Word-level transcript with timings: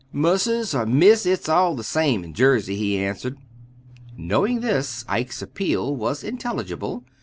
"Mussus 0.11 0.73
or 0.73 0.87
Miss, 0.87 1.27
it's 1.27 1.47
all 1.47 1.75
the 1.75 1.83
same 1.83 2.23
in 2.23 2.33
Jersey," 2.33 2.75
he 2.75 2.97
answered. 2.97 3.37
Knowing 4.17 4.61
this, 4.61 5.05
Ike's 5.07 5.43
appeal 5.43 5.95
was 5.95 6.23
intelligible. 6.23 7.03